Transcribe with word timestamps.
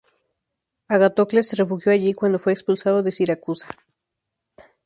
Agatocles 0.89 1.47
se 1.49 1.57
refugió 1.57 1.91
allí 1.91 2.13
cuando 2.13 2.39
fue 2.39 2.53
expulsado 2.53 3.03
de 3.03 3.11
Siracusa. 3.11 3.67